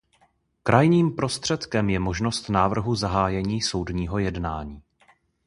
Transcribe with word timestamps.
Krajním 0.63 1.15
prostředkem 1.15 1.89
je 1.89 1.99
možnost 1.99 2.49
návrhu 2.49 2.95
zahájení 2.95 3.61
soudního 3.61 4.19
jednání. 4.19 4.81